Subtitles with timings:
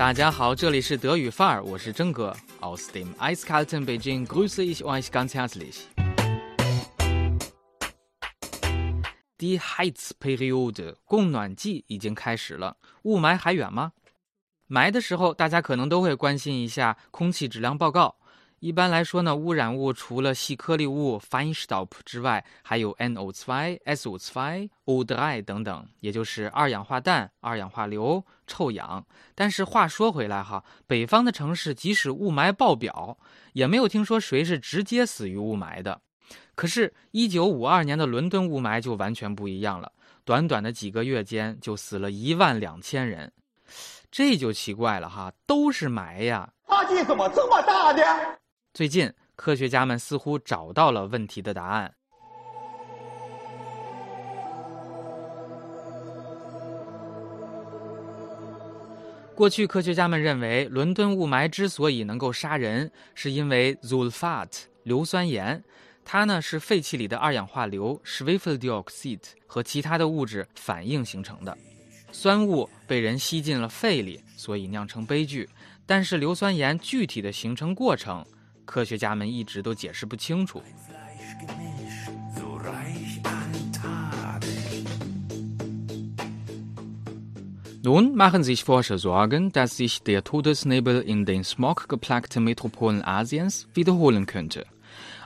[0.00, 2.34] 大家好，这里是德语范儿，我是真哥。
[2.62, 5.82] Aus dem eiskalten Beijing grüße ich euch ganz herzlich.
[9.36, 13.92] Die Heizperiode，供暖季已经开始了，雾霾还远吗？
[14.70, 18.16] 霾的时候，大家可能都会关心一下空气质量报告。
[18.60, 29.02] 一般来说呢，污染物除了细颗粒物 Feinstaub 之外，还有 NO2、SO2、O3 等等，也就是二氧化氮、二氧化硫、臭氧。
[29.34, 33.16] 但是话说回来哈，北方的城市即使雾霾爆表，
[33.54, 35.98] 也没有听说谁是直接死于雾霾的。
[36.54, 39.90] 可是1952年的伦敦雾霾就完全不一样了，
[40.26, 43.32] 短短的几个月间就死了一万两千人，
[44.10, 48.02] 这就奇怪了哈，都是霾呀，差距怎么这么大呢？
[48.72, 51.92] 最近，科学家们似乎找到了问题的答案。
[59.34, 64.48] 过去，科学家们认为，伦敦雾霾之所以能够杀人，是因为 Zulfat
[64.84, 65.60] 硫酸盐，
[66.04, 71.58] 它呢是废气里的二氧化硫 （Schwefeldioxide） 和其他的物质反应形成的。
[72.12, 75.48] 酸雾被人吸进了肺里，所以酿成悲剧。
[75.86, 78.24] 但是，硫酸盐具体的形成过程，
[78.69, 80.61] 科学家们一直都解释不清楚。
[87.83, 94.65] Nun machen sich Forscher Sorgen, dass sich der Todesnebel in den smoggeplagten Metropolen Asiens wiederholen könnte.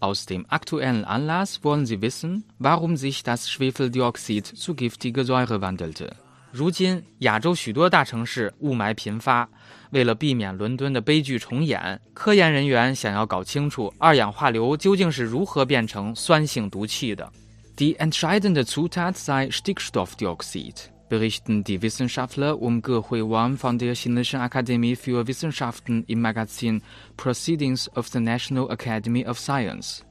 [0.00, 6.16] Aus dem aktuellen Anlass wollen sie wissen, warum sich das Schwefeldioxid zu giftiger Säure wandelte.
[6.51, 9.47] 如今，亚洲许多大城市雾霾频发。
[9.91, 17.29] 为了避免伦敦的悲剧重演，科研人员想要搞清楚二氧化硫究竟是如何变成酸性毒气的。
[17.77, 25.25] Die entscheidende Zutat sei Stickstoffdioxid, berichten die Wissenschaftler um Ge Wang von der Chinesischen Akademie für
[25.27, 26.81] Wissenschaften im Magazin
[27.17, 30.05] Proceedings of the National Academy of Science.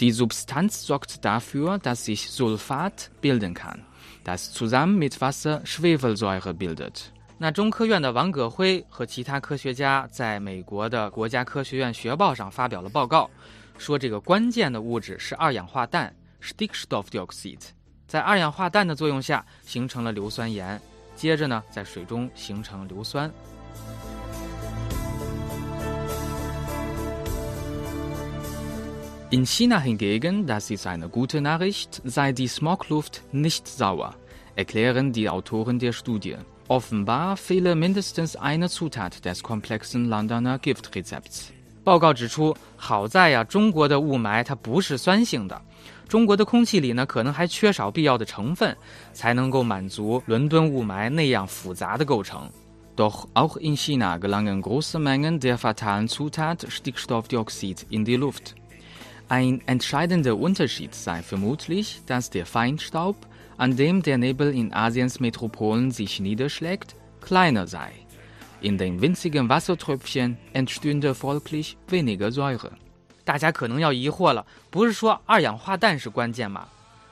[0.00, 3.84] Die Substanz sorgt dafür, dass sich Sulfat bilden kann,
[4.24, 7.10] das zusammen mit Wasser Schwefelsäure bildet.
[7.38, 13.30] 那中科院的王葛辉和其他科学家在美国的国家科学院学报上发表了报告，
[13.78, 17.62] 说这个关键的物质是二氧化氮 （Stickstoffdioxide），
[18.08, 20.80] 在二氧化氮的作用下形成了硫酸盐，
[21.14, 23.30] 接着呢在水中形成硫酸。
[29.29, 34.15] In China hingegen, das ist eine gute Nachricht, sei die Smogluft nicht sauer,
[34.55, 36.37] erklären die Autoren der Studie.
[36.67, 41.51] Offenbar fehle mindestens eine Zutat des komplexen Londoner Giftrezepts。
[41.83, 45.61] 报告指出，好在呀，中国的雾霾它不是酸性的，
[46.07, 48.77] 中国的空气里呢可能还缺少必要的成分，
[49.11, 52.49] 才能够满足伦敦雾霾那样复杂的构成。
[52.95, 58.53] Doch auch in China gelangen große Mengen der fatalen Zutat Stickstoffdioxid in die Luft.
[59.29, 63.15] Ein entscheidender Unterschied sei vermutlich, dass der Feinstaub
[63.57, 67.91] an dem der Nebel in Asiens Metropolen sich niederschlägt, kleiner sei.
[68.61, 72.71] In den winzigen Wassertröpfchen entstünde folglich weniger Säure.
[73.25, 76.67] 大家可能要疑惑了，不是说二氧化氮是关键吗？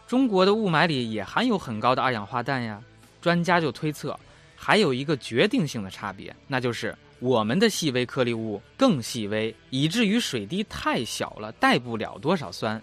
[0.07, 2.81] 中国的雾霾里也含有很高的二氧化氮呀。
[3.21, 4.19] 专家就推测，
[4.55, 12.82] 还有一个决定性的差别，那就是 我们的细微颗粒物更细微，以至于水滴太小了，带不了多少酸。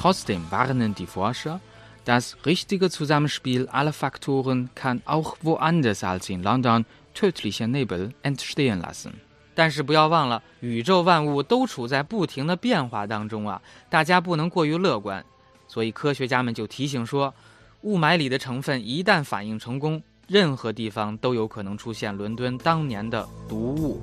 [0.00, 1.60] Trotzdem warnen die Forscher,
[2.04, 6.84] das richtige Zusammenspiel aller Faktoren kann auch woanders als in London
[7.14, 9.12] tödliche Nebel entstehen lassen.
[9.54, 15.24] 但是不要忘了，宇宙万物都处在不停的变化当中啊，大家不能过于乐观。
[15.68, 17.32] 所以科学家们就提醒说，
[17.82, 24.00] 雾霾里的成分一旦反应成功，任何地方都有可能出现伦敦当年的毒雾。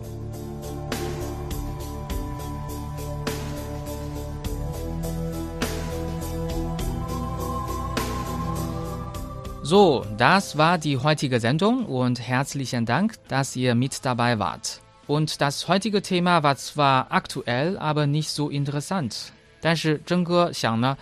[9.63, 14.81] So, das war die heutige Sendung und herzlichen Dank, dass ihr mit dabei wart.
[15.07, 19.31] Und das heutige Thema war zwar aktuell, aber nicht so interessant.
[19.62, 20.98] 但是真哥想呢，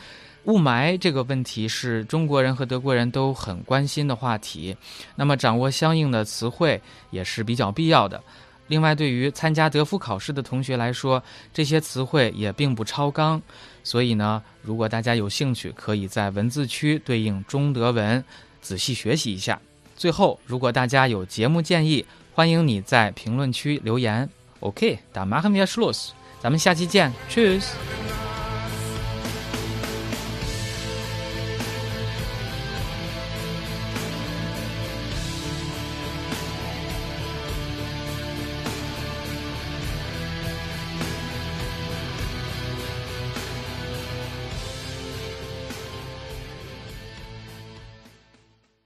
[0.48, 4.76] 雾霾这个问题是中国人和德国人都很关心的话题，
[5.16, 8.22] 那么掌握相应的词汇也是比较必要的。
[8.68, 11.22] 另外，对于参加德福考试的同学来说，
[11.54, 13.42] 这些词汇也并不超纲，
[13.84, 18.24] 所以呢，如果大家有兴趣，可以在文字区对应中德文。
[18.62, 19.60] 仔细学习一下。
[19.98, 24.30] 最后，如果大家有节目建议，欢迎你在评论区留言。
[24.62, 28.07] OK，打马哈米亚 s c h l u s 咱们下期见，Cheers。